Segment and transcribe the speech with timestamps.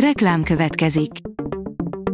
[0.00, 1.10] Reklám következik.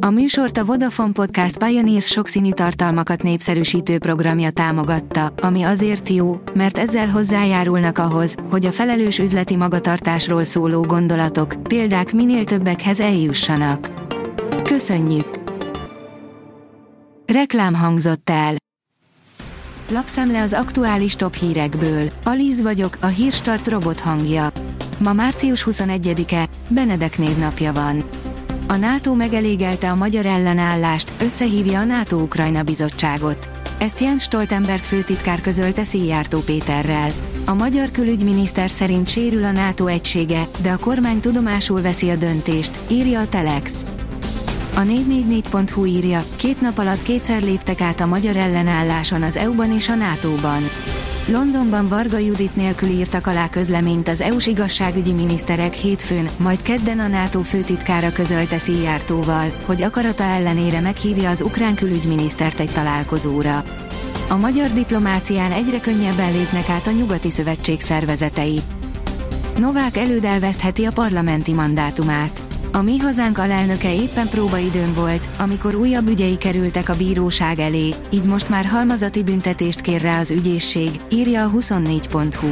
[0.01, 6.79] A műsort a Vodafone Podcast Pioneers sokszínű tartalmakat népszerűsítő programja támogatta, ami azért jó, mert
[6.79, 13.93] ezzel hozzájárulnak ahhoz, hogy a felelős üzleti magatartásról szóló gondolatok, példák minél többekhez eljussanak.
[14.63, 15.41] Köszönjük!
[17.27, 18.55] Reklám hangzott el.
[19.91, 22.11] Lapszemle az aktuális top hírekből.
[22.25, 24.53] Alíz vagyok, a hírstart robot hangja.
[25.03, 28.05] Ma március 21-e, Benedek névnapja van.
[28.69, 33.51] A NATO megelégelte a magyar ellenállást, összehívja a NATO-Ukrajna bizottságot.
[33.79, 37.13] Ezt Jens Stoltenberg főtitkár közölte Szijjártó Péterrel.
[37.45, 42.79] A magyar külügyminiszter szerint sérül a NATO egysége, de a kormány tudomásul veszi a döntést,
[42.89, 43.85] írja a Telex.
[44.75, 49.89] A 444.hu írja, két nap alatt kétszer léptek át a magyar ellenálláson az EU-ban és
[49.89, 50.63] a NATO-ban.
[51.27, 57.07] Londonban Varga Judit nélkül írtak alá közleményt az EU-s igazságügyi miniszterek hétfőn, majd kedden a
[57.07, 63.63] NATO főtitkára közölte Szijjártóval, hogy akarata ellenére meghívja az ukrán külügyminisztert egy találkozóra.
[64.29, 68.61] A magyar diplomácián egyre könnyebben lépnek át a nyugati szövetség szervezetei.
[69.59, 72.43] Novák elődelvesztheti a parlamenti mandátumát.
[72.75, 78.25] A Mi Hazánk alelnöke éppen próbaidőn volt, amikor újabb ügyei kerültek a bíróság elé, így
[78.25, 82.49] most már halmazati büntetést kér rá az ügyészség, írja a 24.hu.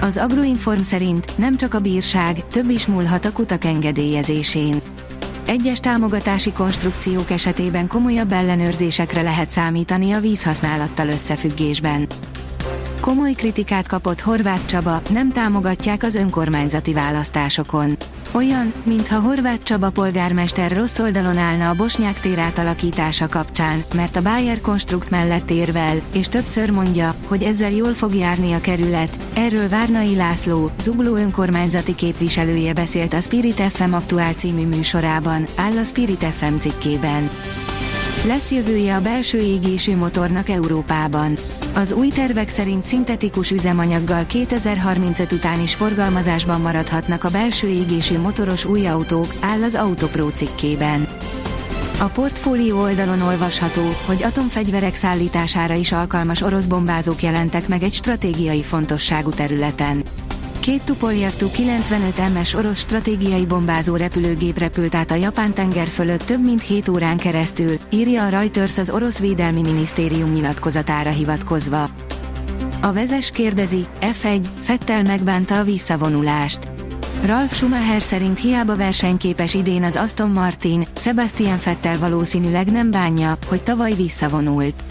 [0.00, 4.82] Az Agroinform szerint nem csak a bírság, több is múlhat a kutak engedélyezésén.
[5.46, 12.06] Egyes támogatási konstrukciók esetében komolyabb ellenőrzésekre lehet számítani a vízhasználattal összefüggésben.
[13.10, 17.96] Komoly kritikát kapott Horváth Csaba, nem támogatják az önkormányzati választásokon.
[18.34, 24.22] Olyan, mintha Horváth Csaba polgármester rossz oldalon állna a Bosnyák tér átalakítása kapcsán, mert a
[24.22, 29.18] Bayer Konstrukt mellett érvel, és többször mondja, hogy ezzel jól fog járni a kerület.
[29.34, 35.84] Erről Várnai László, Zugló önkormányzati képviselője beszélt a Spirit FM aktuál című műsorában, áll a
[35.84, 37.30] Spirit FM cikkében.
[38.26, 41.36] Lesz jövője a belső égésű motornak Európában.
[41.74, 48.64] Az új tervek szerint szintetikus üzemanyaggal 2035 után is forgalmazásban maradhatnak a belső égésű motoros
[48.64, 51.08] új autók, áll az Autopro cikkében.
[51.98, 58.62] A portfólió oldalon olvasható, hogy atomfegyverek szállítására is alkalmas orosz bombázók jelentek meg egy stratégiai
[58.62, 60.02] fontosságú területen.
[60.60, 66.44] Két Tupolev Tu-95 MS orosz stratégiai bombázó repülőgép repült át a Japán tenger fölött több
[66.44, 71.88] mint 7 órán keresztül, írja a Reuters az orosz védelmi minisztérium nyilatkozatára hivatkozva.
[72.80, 76.68] A vezes kérdezi, F1, Fettel megbánta a visszavonulást.
[77.24, 83.62] Ralf Schumacher szerint hiába versenyképes idén az Aston Martin, Sebastian Fettel valószínűleg nem bánja, hogy
[83.62, 84.84] tavaly visszavonult.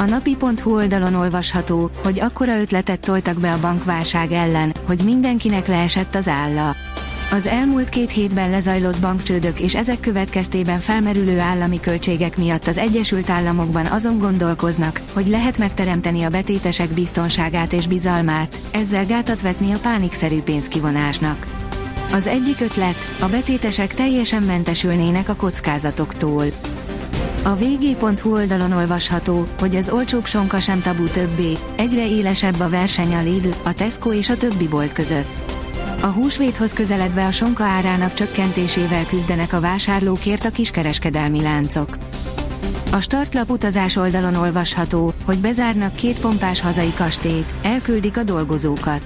[0.00, 6.14] A napi.hu oldalon olvasható, hogy akkora ötletet toltak be a bankválság ellen, hogy mindenkinek leesett
[6.14, 6.74] az álla.
[7.32, 13.30] Az elmúlt két hétben lezajlott bankcsődök és ezek következtében felmerülő állami költségek miatt az Egyesült
[13.30, 19.78] Államokban azon gondolkoznak, hogy lehet megteremteni a betétesek biztonságát és bizalmát, ezzel gátat vetni a
[19.78, 21.46] pánikszerű pénzkivonásnak.
[22.12, 26.44] Az egyik ötlet, a betétesek teljesen mentesülnének a kockázatoktól.
[27.42, 33.14] A vg.hu oldalon olvasható, hogy az olcsóbb sonka sem tabu többé, egyre élesebb a verseny
[33.14, 35.28] a Lidl, a Tesco és a többi bolt között.
[36.02, 41.96] A húsvéthoz közeledve a sonka árának csökkentésével küzdenek a vásárlókért a kiskereskedelmi láncok.
[42.92, 49.02] A startlap utazás oldalon olvasható, hogy bezárnak két pompás hazai kastélyt, elküldik a dolgozókat.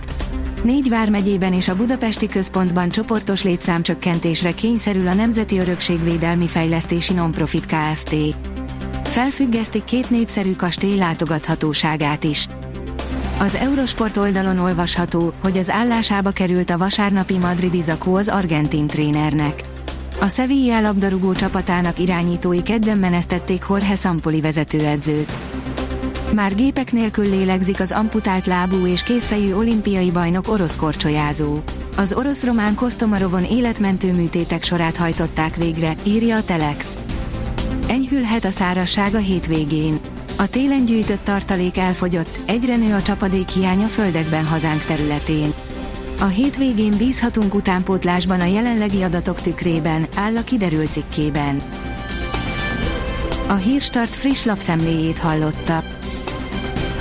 [0.65, 8.15] Négy vármegyében és a budapesti központban csoportos létszámcsökkentésre kényszerül a Nemzeti Örökségvédelmi Fejlesztési Nonprofit Kft.
[9.05, 12.47] Felfüggesztik két népszerű kastély látogathatóságát is.
[13.39, 19.65] Az Eurosport oldalon olvasható, hogy az állásába került a vasárnapi madridi zakó az argentin trénernek.
[20.21, 25.39] A Sevilla labdarúgó csapatának irányítói kedden menesztették Jorge Sampoli vezetőedzőt.
[26.33, 31.59] Már gépek nélkül lélegzik az amputált lábú és kézfejű olimpiai bajnok orosz korcsolyázó.
[31.97, 36.99] Az orosz-román Kostomarovon életmentő műtétek sorát hajtották végre, írja a Telex.
[37.89, 39.99] Enyhülhet a szárasság a hétvégén.
[40.39, 45.53] A télen gyűjtött tartalék elfogyott, egyre nő a csapadék hiánya földekben hazánk területén.
[46.21, 51.63] A hétvégén bízhatunk utánpótlásban a jelenlegi adatok tükrében, áll a kiderült cikkében.
[53.49, 55.94] A Hírstart friss lapszemléjét hallotta.